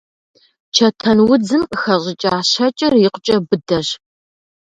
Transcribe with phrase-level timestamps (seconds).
[0.75, 3.87] Чэтэнудзым къыхэщӀыкӀа щэкӀыр икъукӀэ быдэщ.